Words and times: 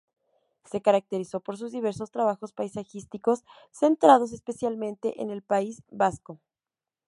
Se 0.65 0.81
caracterizó 0.81 1.41
por 1.41 1.57
sus 1.57 1.71
diversos 1.71 2.09
trabajos 2.09 2.53
paisajísticos, 2.53 3.43
centrados 3.69 4.33
especialmente 4.33 5.21
en 5.21 5.29
el 5.29 5.43
País 5.43 5.83
Vasco. 5.91 6.39